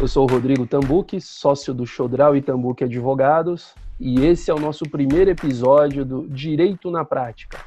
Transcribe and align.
Eu 0.00 0.08
sou 0.08 0.24
o 0.24 0.32
Rodrigo 0.32 0.66
Tambuque, 0.66 1.20
sócio 1.20 1.74
do 1.74 1.84
Chodral 1.84 2.34
e 2.34 2.40
Tambuque 2.40 2.84
Advogados, 2.84 3.74
e 4.00 4.24
esse 4.24 4.50
é 4.50 4.54
o 4.54 4.58
nosso 4.58 4.88
primeiro 4.88 5.30
episódio 5.30 6.06
do 6.06 6.26
Direito 6.26 6.90
na 6.90 7.04
Prática. 7.04 7.58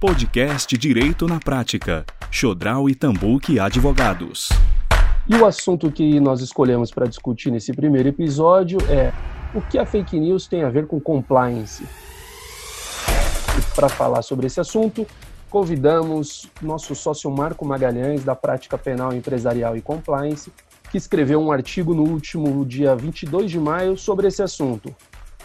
Podcast 0.00 0.76
Direito 0.76 1.28
na 1.28 1.38
Prática, 1.38 2.04
Chodral 2.32 2.90
e 2.90 2.96
Tambuque 2.96 3.60
Advogados. 3.60 4.48
E 5.28 5.36
o 5.36 5.46
assunto 5.46 5.88
que 5.92 6.18
nós 6.18 6.40
escolhemos 6.40 6.90
para 6.90 7.06
discutir 7.06 7.52
nesse 7.52 7.72
primeiro 7.72 8.08
episódio 8.08 8.78
é 8.90 9.12
o 9.54 9.62
que 9.62 9.78
a 9.78 9.86
fake 9.86 10.18
news 10.18 10.48
tem 10.48 10.64
a 10.64 10.68
ver 10.68 10.88
com 10.88 11.00
compliance. 11.00 11.84
E 13.56 13.74
para 13.76 13.88
falar 13.88 14.22
sobre 14.22 14.48
esse 14.48 14.58
assunto, 14.58 15.06
convidamos 15.48 16.50
nosso 16.60 16.92
sócio 16.96 17.30
Marco 17.30 17.64
Magalhães, 17.64 18.24
da 18.24 18.34
Prática 18.34 18.76
Penal 18.76 19.12
Empresarial 19.12 19.76
e 19.76 19.80
Compliance, 19.80 20.50
que 20.92 20.98
escreveu 20.98 21.40
um 21.40 21.50
artigo 21.50 21.94
no 21.94 22.02
último 22.02 22.66
dia 22.66 22.94
22 22.94 23.50
de 23.50 23.58
maio 23.58 23.96
sobre 23.96 24.28
esse 24.28 24.42
assunto. 24.42 24.94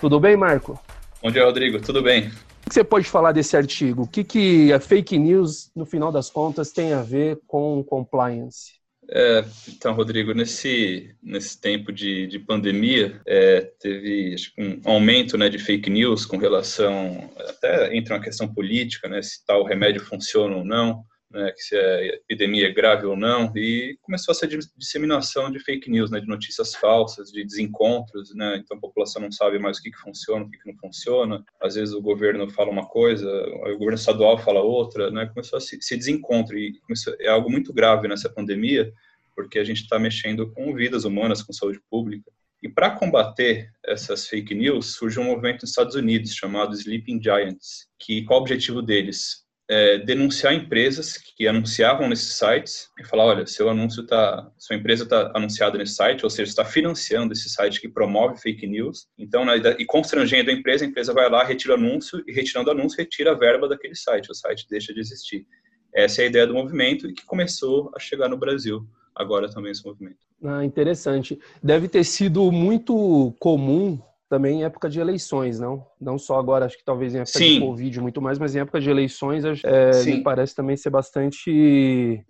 Tudo 0.01 0.19
bem, 0.19 0.35
Marco? 0.35 0.77
Bom 1.23 1.31
dia, 1.31 1.45
Rodrigo. 1.45 1.79
Tudo 1.79 2.03
bem. 2.03 2.27
O 2.65 2.69
que 2.69 2.73
você 2.73 2.83
pode 2.83 3.07
falar 3.07 3.31
desse 3.31 3.55
artigo? 3.55 4.01
O 4.03 4.07
que, 4.07 4.25
que 4.25 4.73
a 4.73 4.79
fake 4.81 5.17
news, 5.17 5.71
no 5.73 5.85
final 5.85 6.11
das 6.11 6.29
contas, 6.29 6.73
tem 6.73 6.91
a 6.91 7.01
ver 7.01 7.39
com 7.47 7.81
compliance? 7.81 8.73
É, 9.09 9.45
então, 9.69 9.93
Rodrigo, 9.93 10.33
nesse, 10.33 11.15
nesse 11.23 11.61
tempo 11.61 11.93
de, 11.93 12.27
de 12.27 12.39
pandemia, 12.39 13.21
é, 13.25 13.61
teve 13.79 14.35
um 14.57 14.81
aumento 14.83 15.37
né, 15.37 15.47
de 15.47 15.57
fake 15.57 15.89
news 15.89 16.25
com 16.25 16.35
relação, 16.35 17.29
até 17.39 17.95
entra 17.95 18.15
uma 18.15 18.21
questão 18.21 18.53
política, 18.53 19.07
né, 19.07 19.21
se 19.21 19.45
tal 19.45 19.63
remédio 19.63 20.03
funciona 20.03 20.57
ou 20.57 20.65
não, 20.65 21.05
né, 21.31 21.51
que 21.51 21.61
se 21.61 21.75
a 21.75 22.05
epidemia 22.05 22.67
é 22.67 22.71
grave 22.71 23.05
ou 23.05 23.15
não, 23.15 23.51
e 23.55 23.97
começou 24.01 24.31
essa 24.31 24.47
disseminação 24.77 25.51
de 25.51 25.59
fake 25.59 25.89
news, 25.89 26.09
né, 26.09 26.19
de 26.19 26.27
notícias 26.27 26.73
falsas, 26.75 27.31
de 27.31 27.43
desencontros, 27.43 28.33
né, 28.33 28.57
então 28.57 28.77
a 28.77 28.79
população 28.79 29.21
não 29.21 29.31
sabe 29.31 29.59
mais 29.59 29.77
o 29.77 29.81
que, 29.81 29.91
que 29.91 29.97
funciona, 29.97 30.45
o 30.45 30.49
que, 30.49 30.57
que 30.57 30.71
não 30.71 30.77
funciona, 30.77 31.43
às 31.61 31.75
vezes 31.75 31.93
o 31.93 32.01
governo 32.01 32.49
fala 32.49 32.71
uma 32.71 32.85
coisa, 32.87 33.29
o 33.29 33.73
governo 33.73 33.95
estadual 33.95 34.37
fala 34.37 34.61
outra, 34.61 35.11
né, 35.11 35.25
começou 35.27 35.57
a 35.57 35.59
se, 35.59 35.77
se 35.81 35.97
desencontro, 35.97 36.57
e 36.57 36.79
começou, 36.79 37.13
é 37.19 37.27
algo 37.27 37.49
muito 37.49 37.73
grave 37.73 38.07
nessa 38.07 38.29
pandemia, 38.29 38.91
porque 39.35 39.59
a 39.59 39.63
gente 39.63 39.81
está 39.81 39.99
mexendo 39.99 40.51
com 40.51 40.73
vidas 40.73 41.03
humanas, 41.03 41.43
com 41.43 41.53
saúde 41.53 41.79
pública, 41.89 42.31
e 42.63 42.67
para 42.67 42.89
combater 42.89 43.69
essas 43.85 44.27
fake 44.27 44.55
news, 44.55 44.95
surgiu 44.95 45.21
um 45.21 45.25
movimento 45.25 45.61
nos 45.61 45.69
Estados 45.69 45.95
Unidos 45.95 46.33
chamado 46.33 46.73
Sleeping 46.73 47.21
Giants, 47.21 47.87
que 47.99 48.23
qual 48.23 48.39
o 48.39 48.41
objetivo 48.41 48.81
deles? 48.81 49.46
É, 49.69 49.97
denunciar 49.97 50.53
empresas 50.53 51.17
que 51.17 51.47
anunciavam 51.47 52.07
nesses 52.07 52.37
sites 52.37 52.89
e 52.99 53.03
falar, 53.03 53.25
olha, 53.25 53.45
seu 53.45 53.69
anúncio 53.69 54.05
tá, 54.05 54.49
sua 54.57 54.75
empresa 54.75 55.03
está 55.03 55.31
anunciada 55.35 55.77
nesse 55.77 55.95
site, 55.95 56.23
ou 56.23 56.29
seja, 56.29 56.49
está 56.49 56.63
financiando 56.63 57.33
esse 57.33 57.49
site 57.49 57.81
que 57.81 57.89
promove 57.89 58.39
fake 58.39 58.65
news. 58.65 59.07
Então, 59.17 59.43
na, 59.43 59.57
e 59.57 59.85
constrangendo 59.85 60.49
a 60.49 60.53
empresa, 60.53 60.85
a 60.85 60.87
empresa 60.87 61.13
vai 61.13 61.29
lá, 61.29 61.43
retira 61.43 61.73
o 61.73 61.77
anúncio 61.77 62.23
e 62.25 62.31
retirando 62.31 62.69
o 62.69 62.71
anúncio, 62.71 62.97
retira 62.97 63.31
a 63.31 63.35
verba 63.35 63.67
daquele 63.67 63.95
site. 63.95 64.31
O 64.31 64.35
site 64.35 64.65
deixa 64.69 64.93
de 64.93 65.01
existir. 65.01 65.45
Essa 65.93 66.21
é 66.21 66.25
a 66.25 66.27
ideia 66.27 66.47
do 66.47 66.53
movimento 66.53 67.09
e 67.09 67.13
que 67.13 67.25
começou 67.25 67.91
a 67.95 67.99
chegar 67.99 68.29
no 68.29 68.37
Brasil 68.37 68.87
agora 69.15 69.49
também 69.49 69.71
esse 69.71 69.83
movimento. 69.85 70.19
Ah, 70.43 70.63
interessante. 70.63 71.39
Deve 71.61 71.87
ter 71.87 72.03
sido 72.03 72.51
muito 72.51 73.35
comum 73.39 73.99
também 74.29 74.59
em 74.59 74.63
época 74.63 74.89
de 74.89 74.99
eleições, 74.99 75.59
não? 75.59 75.85
Não 75.99 76.17
só 76.17 76.37
agora, 76.37 76.65
acho 76.65 76.77
que 76.77 76.83
talvez 76.83 77.13
em 77.13 77.19
época 77.19 77.39
Sim. 77.39 77.53
de 77.55 77.59
Covid 77.59 78.01
muito 78.01 78.21
mais, 78.21 78.37
mas 78.37 78.55
em 78.55 78.59
época 78.59 78.79
de 78.79 78.89
eleições 78.89 79.43
é, 79.63 80.03
me 80.03 80.21
parece 80.21 80.53
também 80.53 80.75
ser 80.75 80.89
bastante 80.89 82.23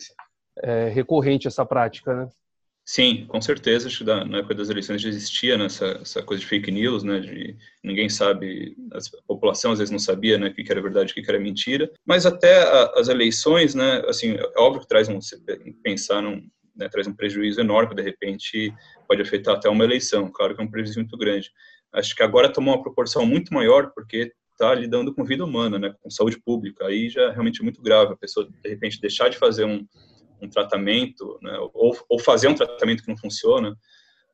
é, 0.64 0.90
recorrente 0.90 1.48
essa 1.48 1.66
prática, 1.66 2.14
né? 2.14 2.30
Sim, 2.90 3.26
com 3.28 3.42
certeza. 3.42 3.88
Acho 3.88 3.98
que 3.98 4.04
na 4.06 4.38
época 4.38 4.56
das 4.56 4.70
eleições 4.70 5.02
já 5.02 5.10
existia 5.10 5.58
né, 5.58 5.66
essa, 5.66 6.00
essa, 6.02 6.24
coisa 6.24 6.40
de 6.40 6.48
fake 6.48 6.72
news, 6.72 7.04
né? 7.04 7.20
De 7.20 7.54
ninguém 7.84 8.08
sabe, 8.08 8.78
a 8.94 9.00
população 9.28 9.74
às 9.74 9.80
vezes 9.80 9.92
não 9.92 10.00
sabia, 10.00 10.38
né, 10.38 10.48
o 10.48 10.54
que 10.54 10.72
era 10.72 10.82
verdade, 10.82 11.12
o 11.12 11.16
que 11.16 11.30
era 11.30 11.38
mentira. 11.38 11.92
Mas 12.06 12.26
até 12.26 12.64
a, 12.64 12.94
as 12.96 13.10
eleições, 13.10 13.76
né? 13.76 14.02
Assim, 14.08 14.36
é 14.36 14.60
óbvio 14.60 14.82
que 14.82 14.88
traz 14.88 15.10
um 15.10 15.20
pensar 15.84 16.22
num, 16.22 16.48
né, 16.78 16.88
traz 16.88 17.08
um 17.08 17.14
prejuízo 17.14 17.60
enorme, 17.60 17.94
de 17.94 18.02
repente 18.02 18.74
pode 19.06 19.22
afetar 19.22 19.56
até 19.56 19.68
uma 19.68 19.84
eleição. 19.84 20.32
Claro 20.32 20.56
que 20.56 20.62
é 20.62 20.64
um 20.64 20.72
prejuízo 20.72 21.00
muito 21.00 21.18
grande 21.18 21.52
acho 21.94 22.16
que 22.16 22.24
agora 22.24 22.52
tomou 22.52 22.76
uma 22.76 22.84
proporção 22.84 23.26
muito 23.26 23.54
maior, 23.54 23.92
porque 23.94 24.32
está 24.52 24.74
lidando 24.74 25.14
com 25.14 25.24
vida 25.24 25.46
humana, 25.46 25.78
né, 25.78 25.94
com 26.02 26.10
saúde 26.10 26.40
pública. 26.40 26.86
Aí 26.86 27.10
já 27.10 27.24
é 27.24 27.32
realmente 27.32 27.62
muito 27.62 27.82
grave. 27.82 28.14
A 28.14 28.18
pessoa, 28.18 28.48
de 28.48 28.70
repente, 28.70 29.00
deixar 29.00 29.30
de 29.30 29.38
fazer 29.38 29.66
um, 29.66 29.86
um 30.42 30.50
tratamento, 30.50 31.38
né, 31.42 31.58
ou, 31.74 31.96
ou, 32.10 32.20
fazer 32.20 32.48
um 32.48 32.56
tratamento 32.56 33.04
que 33.04 33.10
não 33.10 33.18
funciona, 33.18 33.76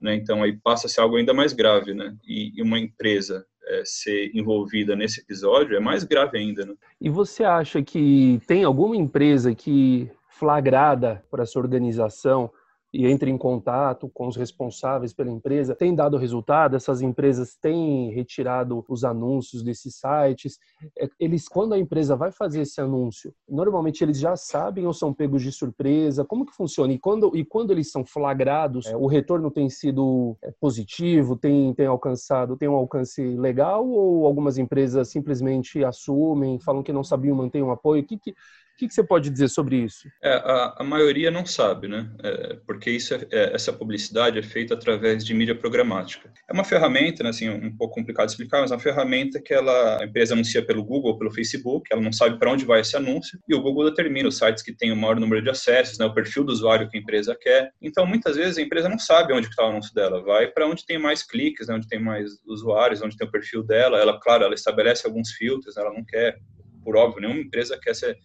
né, 0.01 0.15
então 0.15 0.41
aí 0.43 0.57
passa 0.63 0.87
a 0.87 0.89
ser 0.89 1.01
algo 1.01 1.17
ainda 1.17 1.33
mais 1.33 1.53
grave, 1.53 1.93
né, 1.93 2.15
e, 2.25 2.51
e 2.55 2.61
uma 2.61 2.79
empresa 2.79 3.45
é, 3.65 3.83
ser 3.85 4.31
envolvida 4.33 4.95
nesse 4.95 5.21
episódio 5.21 5.75
é 5.75 5.79
mais 5.79 6.03
grave 6.03 6.37
ainda, 6.37 6.65
né. 6.65 6.73
E 6.99 7.09
você 7.09 7.43
acha 7.43 7.81
que 7.81 8.41
tem 8.47 8.63
alguma 8.63 8.95
empresa 8.95 9.53
que 9.55 10.09
flagrada 10.29 11.23
por 11.29 11.39
essa 11.39 11.59
organização 11.59 12.51
e 12.93 13.07
entre 13.07 13.31
em 13.31 13.37
contato 13.37 14.09
com 14.13 14.27
os 14.27 14.35
responsáveis 14.35 15.13
pela 15.13 15.31
empresa, 15.31 15.75
tem 15.75 15.95
dado 15.95 16.17
resultado? 16.17 16.75
Essas 16.75 17.01
empresas 17.01 17.55
têm 17.55 18.11
retirado 18.11 18.85
os 18.87 19.03
anúncios 19.03 19.63
desses 19.63 19.95
sites? 19.95 20.59
É, 20.99 21.09
eles, 21.19 21.47
quando 21.47 21.73
a 21.73 21.79
empresa 21.79 22.15
vai 22.15 22.31
fazer 22.31 22.61
esse 22.61 22.79
anúncio, 22.79 23.33
normalmente 23.49 24.03
eles 24.03 24.19
já 24.19 24.35
sabem 24.35 24.85
ou 24.85 24.93
são 24.93 25.13
pegos 25.13 25.41
de 25.41 25.51
surpresa? 25.51 26.23
Como 26.23 26.45
que 26.45 26.55
funciona? 26.55 26.93
E 26.93 26.99
quando, 26.99 27.35
e 27.35 27.43
quando 27.43 27.71
eles 27.71 27.89
são 27.89 28.05
flagrados, 28.05 28.85
é, 28.85 28.95
o 28.95 29.07
retorno 29.07 29.49
tem 29.49 29.69
sido 29.69 30.37
é, 30.43 30.51
positivo, 30.59 31.35
tem, 31.35 31.73
tem 31.73 31.87
alcançado, 31.87 32.55
tem 32.55 32.69
um 32.69 32.75
alcance 32.75 33.21
legal 33.35 33.87
ou 33.87 34.27
algumas 34.27 34.57
empresas 34.57 35.09
simplesmente 35.09 35.83
assumem, 35.83 36.59
falam 36.59 36.83
que 36.83 36.93
não 36.93 37.03
sabiam 37.03 37.35
manter 37.35 37.63
um 37.63 37.71
apoio? 37.71 38.03
O 38.03 38.05
que, 38.05 38.19
que 38.19 38.35
que, 38.83 38.87
que, 38.89 38.93
você 38.93 39.03
pode 39.03 39.29
dizer 39.29 39.49
sobre 39.49 39.77
isso? 39.77 40.07
É, 40.21 40.33
a, 40.33 40.75
a, 40.79 40.83
maioria 40.83 41.31
não 41.31 41.45
sabe, 41.45 41.87
né? 41.87 42.09
É, 42.23 42.57
porque 42.67 42.91
isso 42.91 43.13
é, 43.13 43.27
é, 43.31 43.55
essa 43.55 43.71
publicidade 43.71 44.37
é 44.37 44.43
feita 44.43 44.73
através 44.73 45.25
de 45.25 45.33
mídia 45.33 45.55
programática. 45.55 46.31
É 46.49 46.53
uma 46.53 46.63
ferramenta, 46.63 47.23
né, 47.23 47.29
assim, 47.29 47.49
um 47.49 47.75
pouco 47.75 47.95
complicado 47.95 48.27
de 48.27 48.33
explicar, 48.33 48.61
mas 48.61 48.71
é 48.71 48.75
uma 48.75 48.81
ferramenta 48.81 49.41
que 49.41 49.53
ela, 49.53 50.01
a 50.01 50.05
empresa 50.05 50.33
anuncia 50.33 50.65
pelo 50.65 50.83
Google, 50.83 51.17
pelo 51.17 51.31
Facebook, 51.31 51.87
ela 51.91 52.01
não 52.01 52.11
sabe 52.11 52.37
para 52.37 52.51
onde 52.51 52.65
vai 52.65 52.81
esse 52.81 52.95
anúncio, 52.95 53.39
e 53.47 53.55
o 53.55 53.61
Google 53.61 53.89
determina 53.89 54.27
os 54.27 54.37
sites 54.37 54.63
que 54.63 54.75
têm 54.75 54.91
o 54.91 54.95
maior 54.95 55.19
número 55.19 55.41
de 55.41 55.49
acessos, 55.49 55.97
né, 55.97 56.05
o 56.05 56.13
perfil 56.13 56.43
do 56.43 56.51
usuário 56.51 56.89
que 56.89 56.97
a 56.97 56.99
empresa 56.99 57.37
quer. 57.39 57.71
Então, 57.81 58.05
muitas 58.05 58.35
vezes, 58.35 58.57
a 58.57 58.61
empresa 58.61 58.89
não 58.89 58.99
sabe 58.99 59.33
onde 59.33 59.47
está 59.47 59.63
o 59.65 59.69
anúncio 59.69 59.93
dela, 59.93 60.21
vai 60.23 60.47
para 60.47 60.67
onde 60.67 60.85
tem 60.85 60.97
mais 60.97 61.23
cliques, 61.23 61.67
né, 61.67 61.75
onde 61.75 61.87
tem 61.87 61.99
mais 61.99 62.29
usuários, 62.45 63.01
onde 63.01 63.17
tem 63.17 63.27
o 63.27 63.31
perfil 63.31 63.63
dela. 63.63 63.97
Ela, 63.97 64.19
claro, 64.19 64.43
ela 64.43 64.53
estabelece 64.53 65.05
alguns 65.05 65.31
filtros, 65.31 65.75
né, 65.75 65.81
ela 65.81 65.93
não 65.93 66.03
quer, 66.03 66.37
por 66.83 66.95
óbvio, 66.95 67.21
nenhuma 67.21 67.39
empresa 67.39 67.79
quer 67.81 67.95
ser 67.95 68.17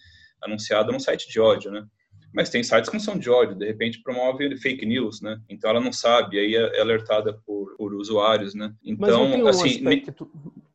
anunciada 0.42 0.92
num 0.92 1.00
site 1.00 1.28
de 1.28 1.40
ódio, 1.40 1.70
né? 1.70 1.86
Mas 2.32 2.50
tem 2.50 2.62
sites 2.62 2.90
que 2.90 2.96
não 2.96 3.00
são 3.00 3.18
de 3.18 3.30
ódio, 3.30 3.56
de 3.56 3.66
repente 3.66 4.02
promove 4.02 4.56
fake 4.58 4.84
news, 4.84 5.22
né? 5.22 5.40
Então 5.48 5.70
ela 5.70 5.80
não 5.80 5.92
sabe, 5.92 6.38
aí 6.38 6.54
é 6.54 6.80
alertada 6.80 7.32
por, 7.46 7.74
por 7.76 7.94
usuários, 7.94 8.54
né? 8.54 8.72
Então, 8.84 9.24
um 9.24 9.46
assim, 9.46 9.78
aspecto... 9.78 10.30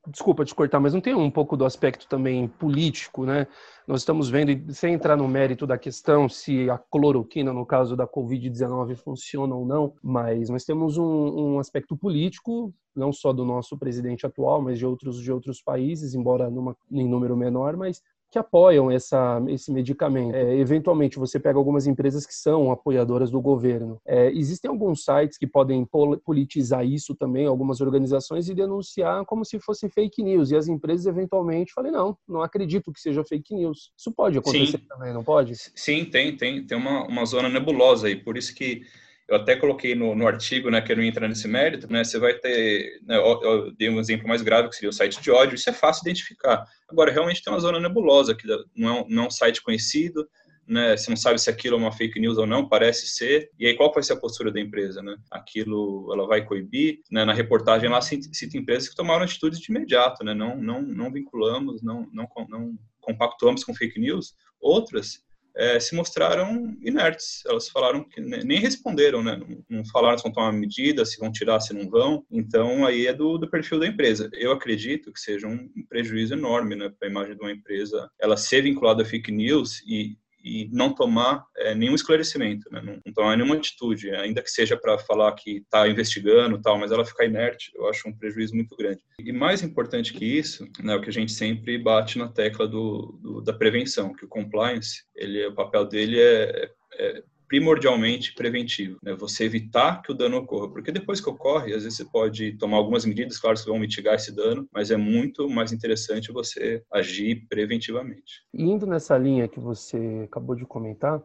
desculpa 0.08 0.44
te 0.44 0.56
cortar, 0.56 0.80
mas 0.80 0.94
não 0.94 1.02
tem 1.02 1.14
um 1.14 1.30
pouco 1.30 1.56
do 1.56 1.64
aspecto 1.64 2.08
também 2.08 2.48
político, 2.48 3.26
né? 3.26 3.48
Nós 3.88 4.02
estamos 4.02 4.30
vendo, 4.30 4.74
sem 4.74 4.94
entrar 4.94 5.16
no 5.16 5.28
mérito 5.28 5.68
da 5.68 5.78
questão 5.78 6.28
se 6.28 6.70
a 6.70 6.78
cloroquina, 6.78 7.54
no 7.54 7.66
caso 7.66 7.96
da 7.96 8.08
Covid-19, 8.08 8.96
funciona 8.96 9.54
ou 9.54 9.66
não, 9.66 9.94
mas 10.02 10.50
nós 10.50 10.64
temos 10.64 10.98
um, 10.98 11.04
um, 11.06 11.60
aspecto 11.60 11.96
político, 11.96 12.74
não 12.96 13.12
só 13.12 13.32
do 13.32 13.46
nosso 13.46 13.78
presidente 13.78 14.26
atual, 14.26 14.62
mas 14.62 14.80
de 14.80 14.86
outros, 14.86 15.22
de 15.22 15.32
outros 15.32 15.62
países, 15.62 16.16
embora 16.16 16.50
numa, 16.50 16.76
em 16.90 17.08
número 17.08 17.36
menor, 17.38 17.76
mas 17.76 18.02
que 18.34 18.40
apoiam 18.40 18.90
essa, 18.90 19.40
esse 19.48 19.72
medicamento. 19.72 20.34
É, 20.34 20.58
eventualmente, 20.58 21.20
você 21.20 21.40
pega 21.40 21.60
algumas 21.60 21.86
empresas 21.86 22.26
que 22.26 22.34
são 22.34 22.72
apoiadoras 22.72 23.30
do 23.30 23.40
governo. 23.40 24.02
É, 24.04 24.32
existem 24.32 24.68
alguns 24.68 25.04
sites 25.06 25.38
que 25.38 25.46
podem 25.46 25.88
politizar 26.26 26.84
isso 26.84 27.14
também, 27.14 27.46
algumas 27.46 27.80
organizações, 27.80 28.50
e 28.50 28.56
denunciar 28.56 29.24
como 29.26 29.46
se 29.46 29.60
fosse 29.60 29.88
fake 29.88 30.24
news. 30.24 30.50
E 30.50 30.56
as 30.56 30.68
empresas, 30.68 31.06
eventualmente, 31.06 31.72
falem, 31.74 31.92
não, 31.92 32.18
não 32.28 32.42
acredito 32.42 32.92
que 32.92 33.00
seja 33.00 33.24
fake 33.24 33.54
news. 33.54 33.92
Isso 33.96 34.12
pode 34.12 34.40
acontecer 34.40 34.80
Sim. 34.80 34.88
também, 34.90 35.14
não 35.14 35.24
pode? 35.24 35.54
Sim, 35.76 36.04
tem, 36.04 36.36
tem. 36.36 36.66
Tem 36.66 36.76
uma, 36.76 37.06
uma 37.06 37.26
zona 37.26 37.48
nebulosa 37.48 38.08
aí. 38.08 38.16
Por 38.16 38.36
isso 38.36 38.56
que 38.56 38.82
eu 39.28 39.38
até 39.38 39.56
coloquei 39.56 39.96
no, 39.96 40.16
no 40.16 40.28
artigo, 40.28 40.70
né, 40.70 40.82
que 40.82 40.92
eu 40.92 40.96
não 40.96 41.04
ia 41.04 41.10
entrar 41.10 41.28
nesse 41.28 41.48
mérito, 41.48 41.92
né, 41.92 42.04
você 42.04 42.20
vai 42.20 42.34
ter, 42.34 43.00
né, 43.04 43.18
eu, 43.18 43.42
eu, 43.42 43.72
dei 43.74 43.90
um 43.90 44.00
exemplo 44.00 44.28
mais 44.28 44.42
grave, 44.42 44.70
que 44.70 44.76
seria 44.76 44.90
o 44.90 44.94
site 44.94 45.22
de 45.22 45.32
ódio, 45.32 45.56
isso 45.56 45.70
é 45.70 45.74
fácil 45.74 46.02
identificar. 46.02 46.66
Agora, 46.90 47.12
realmente 47.12 47.44
tem 47.44 47.52
uma 47.52 47.60
zona 47.60 47.80
nebulosa, 47.80 48.36
que 48.36 48.46
não 48.76 48.90
é 48.90 49.02
um, 49.02 49.06
não 49.08 49.24
é 49.24 49.28
um 49.28 49.32
site 49.32 49.62
conhecido, 49.62 50.28
né, 50.68 50.96
você 50.96 51.10
não 51.10 51.18
sabe 51.18 51.40
se 51.40 51.50
aquilo 51.50 51.76
é 51.76 51.80
uma 51.80 51.92
fake 51.92 52.20
news 52.20 52.38
ou 52.38 52.46
não, 52.46 52.68
parece 52.68 53.08
ser, 53.08 53.50
e 53.60 53.68
aí 53.68 53.76
qual 53.76 53.92
vai 53.94 54.04
ser 54.04 54.14
a 54.14 54.20
postura 54.20 54.52
da 54.52 54.62
empresa, 54.62 55.02
né? 55.02 55.18
Aquilo, 55.30 56.10
ela 56.14 56.26
vai 56.26 56.46
coibir, 56.46 57.02
né, 57.12 57.26
na 57.26 57.34
reportagem 57.34 57.90
lá 57.90 58.02
cita 58.02 58.58
empresas 58.58 58.88
que 58.88 58.96
tomaram 58.96 59.24
atitudes 59.24 59.60
de 59.60 59.72
imediato, 59.72 60.24
né, 60.24 60.34
não, 60.34 60.56
não, 60.56 60.82
não 60.82 61.12
vinculamos, 61.12 61.82
não, 61.82 62.08
não, 62.14 62.28
não 62.48 62.80
compactuamos 63.02 63.64
com 63.64 63.74
fake 63.74 64.00
news, 64.00 64.34
outras 64.60 65.22
é, 65.56 65.80
se 65.80 65.96
mostraram 65.96 66.76
inertes. 66.82 67.44
Elas 67.46 67.70
falaram 67.70 68.04
que 68.04 68.20
nem 68.22 68.60
responderam, 68.60 69.24
né? 69.24 69.36
Não, 69.36 69.78
não 69.78 69.86
falaram 69.86 70.18
se 70.18 70.24
vão 70.24 70.32
tomar 70.32 70.52
medida, 70.52 71.06
se 71.06 71.20
vão 71.20 71.32
tirar, 71.32 71.60
se 71.60 71.74
não 71.74 71.90
vão. 71.90 72.26
Então, 72.32 72.86
aí 72.86 73.08
é 73.08 73.14
do, 73.14 73.38
do 73.38 73.50
perfil 73.50 73.80
da 73.80 73.88
empresa. 73.88 74.30
Eu 74.34 74.52
acredito 74.52 75.12
que 75.12 75.20
seja 75.20 75.48
um 75.48 75.70
prejuízo 75.88 76.34
enorme 76.34 76.76
né, 76.76 76.90
para 76.90 77.08
a 77.08 77.12
imagem 77.12 77.36
de 77.36 77.42
uma 77.42 77.52
empresa 77.52 78.10
ela 78.20 78.38
ser 78.38 78.62
vinculada 78.62 79.04
a 79.04 79.06
fake 79.06 79.32
news 79.32 79.82
e 79.86 80.18
e 80.44 80.70
não 80.72 80.94
tomar 80.94 81.46
é, 81.58 81.74
nenhum 81.74 81.96
esclarecimento, 81.96 82.70
né? 82.72 82.82
não, 82.84 83.00
não, 83.06 83.14
tomar 83.14 83.38
nenhuma 83.38 83.56
atitude, 83.56 84.12
ainda 84.12 84.42
que 84.42 84.52
seja 84.52 84.76
para 84.76 84.98
falar 84.98 85.32
que 85.34 85.58
está 85.58 85.88
investigando 85.88 86.62
tal, 86.62 86.78
mas 86.78 86.92
ela 86.92 87.06
ficar 87.06 87.26
inerte, 87.26 87.72
eu 87.76 87.88
acho 87.88 88.08
um 88.10 88.18
prejuízo 88.18 88.54
muito 88.54 88.76
grande. 88.76 89.02
E 89.20 89.32
mais 89.32 89.64
importante 89.64 90.14
que 90.14 90.26
isso, 90.26 90.68
né, 90.82 90.96
o 90.96 91.02
que 91.02 91.10
a 91.10 91.14
gente 91.14 91.32
sempre 91.32 91.78
bate 91.78 92.18
na 92.18 92.28
tecla 92.28 92.68
do, 92.68 93.18
do 93.22 93.42
da 93.42 93.54
prevenção, 93.54 94.14
que 94.14 94.26
o 94.26 94.30
compliance, 94.30 95.04
ele, 95.16 95.46
o 95.48 95.56
papel 95.56 95.86
dele 95.86 96.20
é, 96.20 96.70
é 96.96 97.24
primordialmente 97.48 98.34
preventivo, 98.34 98.98
né? 99.04 99.14
Você 99.16 99.46
evitar 99.46 100.02
que 100.02 100.12
o 100.12 100.16
dano 100.16 100.38
ocorra, 100.38 100.70
porque 100.70 100.92
depois 100.92 101.22
que 101.22 101.30
ocorre, 101.30 101.74
às 101.74 101.84
vezes 101.84 101.98
você 101.98 102.06
pode 102.06 102.54
tomar 102.58 102.78
algumas 102.78 103.06
medidas, 103.06 103.40
claro, 103.40 103.58
que 103.58 103.66
vão 103.66 103.80
mitigar 103.80 104.16
esse 104.16 104.36
dano, 104.36 104.68
mas 104.74 104.92
é 104.92 104.98
muito 104.98 105.50
mais 105.50 105.72
interessante 105.72 106.32
você 106.32 106.84
agir 106.92 107.46
preventivamente. 107.48 108.44
Indo 108.54 108.86
nessa 108.86 109.18
linha 109.18 109.48
que 109.48 109.60
você 109.60 110.24
acabou 110.26 110.56
de 110.56 110.66
comentar, 110.66 111.22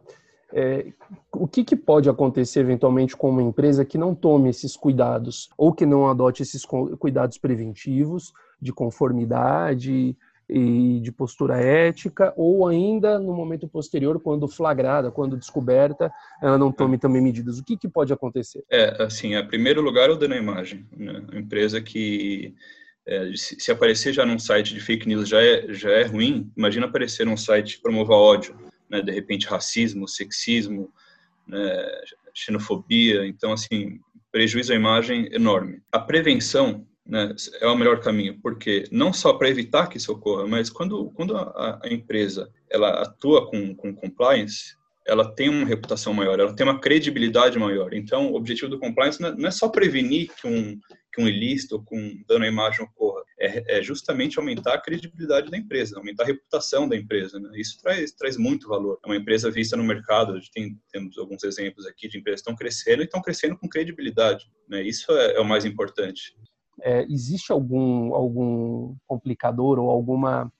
é, 0.51 0.91
o 1.31 1.47
que, 1.47 1.63
que, 1.63 1.75
pode 1.75 2.09
acontecer 2.09 2.61
eventualmente 2.61 3.15
com 3.15 3.29
uma 3.29 3.43
empresa 3.43 3.85
que 3.85 3.97
não 3.97 4.15
tome 4.15 4.49
esses 4.49 4.75
cuidados 4.75 5.49
ou 5.55 5.71
que 5.71 5.85
não 5.85 6.09
adote 6.09 6.41
esses 6.41 6.65
cuidados 6.65 7.37
preventivos 7.37 8.33
de 8.59 8.73
conformidade, 8.73 10.17
e 10.49 10.99
de 10.99 11.11
postura 11.11 11.57
ética, 11.57 12.33
ou 12.35 12.67
ainda 12.67 13.19
no 13.19 13.33
momento 13.33 13.67
posterior, 13.67 14.19
quando 14.19 14.47
flagrada, 14.47 15.11
quando 15.11 15.37
descoberta, 15.37 16.11
ela 16.41 16.57
não 16.57 16.71
tome 16.71 16.97
também 16.97 17.21
medidas. 17.21 17.59
O 17.59 17.63
que, 17.63 17.77
que 17.77 17.87
pode 17.87 18.11
acontecer? 18.11 18.63
É, 18.71 19.03
assim, 19.03 19.35
em 19.35 19.47
primeiro 19.47 19.81
lugar, 19.81 20.09
o 20.09 20.15
dano 20.15 20.33
à 20.33 20.37
imagem. 20.37 20.85
Né? 20.97 21.23
A 21.31 21.37
empresa 21.37 21.79
que 21.79 22.55
é, 23.05 23.31
se, 23.35 23.59
se, 23.59 23.71
aparecer 23.71 24.11
já 24.11 24.25
num 24.25 24.39
site 24.39 24.73
de 24.73 24.79
fake 24.79 25.07
news 25.07 25.29
já 25.29 25.41
é, 25.41 25.71
já 25.73 25.91
é 25.91 26.03
ruim, 26.03 26.51
imagina 26.57 26.87
aparecer 26.87 27.25
num 27.25 27.37
site 27.37 27.77
que 27.77 27.83
promova 27.83 28.13
ódio, 28.13 28.55
né? 28.89 29.01
de 29.01 29.11
repente 29.11 29.47
racismo, 29.47 30.07
sexismo, 30.07 30.91
né? 31.47 31.85
xenofobia, 32.33 33.25
então, 33.27 33.53
assim, 33.53 33.99
prejuízo 34.31 34.73
à 34.73 34.75
imagem 34.75 35.29
enorme. 35.31 35.81
A 35.91 35.99
prevenção 35.99 36.87
né, 37.09 37.33
é 37.59 37.67
o 37.67 37.75
melhor 37.75 37.99
caminho, 37.99 38.39
porque 38.41 38.83
não 38.91 39.11
só 39.11 39.33
para 39.33 39.49
evitar 39.49 39.87
que 39.87 39.97
isso 39.97 40.11
ocorra, 40.11 40.47
mas 40.47 40.69
quando, 40.69 41.09
quando 41.11 41.35
a, 41.35 41.79
a 41.83 41.89
empresa 41.91 42.49
ela 42.69 43.01
atua 43.01 43.49
com, 43.49 43.75
com 43.75 43.95
compliance, 43.95 44.77
ela 45.07 45.33
tem 45.33 45.49
uma 45.49 45.65
reputação 45.65 46.13
maior, 46.13 46.39
ela 46.39 46.55
tem 46.55 46.65
uma 46.65 46.79
credibilidade 46.79 47.57
maior. 47.57 47.93
Então, 47.93 48.31
o 48.31 48.35
objetivo 48.35 48.69
do 48.69 48.79
compliance 48.79 49.19
não 49.19 49.47
é 49.47 49.51
só 49.51 49.67
prevenir 49.67 50.29
que 50.39 50.47
um, 50.47 50.79
que 51.11 51.19
um 51.19 51.27
ilícito 51.27 51.75
ou 51.75 51.83
que 51.83 51.95
um 51.95 52.23
dano 52.27 52.45
à 52.45 52.47
imagem 52.47 52.85
ocorra, 52.85 53.23
é, 53.39 53.79
é, 53.79 53.81
justamente 53.81 54.37
aumentar 54.37 54.75
a 54.75 54.81
credibilidade 54.81 55.49
da 55.49 55.57
empresa, 55.57 55.97
aumentar 55.97 56.23
a 56.23 56.27
reputação 56.27 56.87
da 56.87 56.95
empresa. 56.95 57.39
Né? 57.39 57.49
Isso 57.55 57.81
traz, 57.81 58.11
traz 58.11 58.37
muito 58.37 58.67
valor. 58.67 58.99
É 59.03 59.07
uma 59.07 59.17
empresa 59.17 59.49
vista 59.49 59.75
no 59.75 59.83
mercado, 59.83 60.39
tem, 60.53 60.77
temos 60.91 61.17
alguns 61.17 61.43
exemplos 61.43 61.87
aqui 61.87 62.07
de 62.07 62.19
empresas 62.19 62.41
que 62.41 62.49
estão 62.49 62.55
crescendo 62.55 63.01
e 63.01 63.05
estão 63.05 63.21
crescendo 63.21 63.57
com 63.57 63.67
credibilidade. 63.67 64.45
Né? 64.67 64.83
Isso 64.83 65.11
é, 65.11 65.33
é 65.33 65.39
o 65.39 65.45
mais 65.45 65.65
importante. 65.65 66.35
É, 66.81 67.05
existe 67.09 67.51
algum, 67.51 68.13
algum 68.13 68.95
complicador 69.07 69.79
ou 69.79 69.89
alguma 69.89 70.51